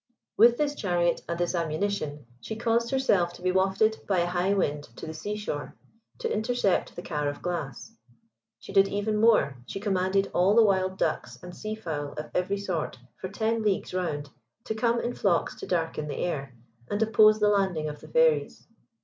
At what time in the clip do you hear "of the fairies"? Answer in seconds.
17.87-18.65